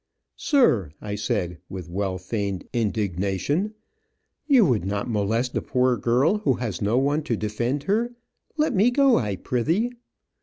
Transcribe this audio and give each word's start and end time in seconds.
"Sir," 0.37 0.93
I 0.99 1.13
said, 1.13 1.59
with 1.69 1.87
well 1.87 2.17
feigned 2.17 2.67
indignation, 2.73 3.75
"you 4.47 4.65
would 4.65 4.83
not 4.83 5.07
molest 5.07 5.55
a 5.55 5.61
poor 5.61 5.95
girl 5.95 6.39
who 6.39 6.53
has 6.55 6.81
no 6.81 6.97
one 6.97 7.21
to 7.21 7.37
defend 7.37 7.83
her. 7.83 8.11
Let 8.57 8.73
me 8.73 8.89
go 8.89 9.19
I 9.19 9.35
prithe." 9.35 9.91